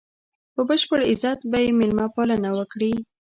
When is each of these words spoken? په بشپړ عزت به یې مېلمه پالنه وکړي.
په 0.53 0.61
بشپړ 0.69 0.99
عزت 1.11 1.39
به 1.51 1.57
یې 1.63 1.71
مېلمه 1.79 2.05
پالنه 2.15 2.49
وکړي. 2.57 2.93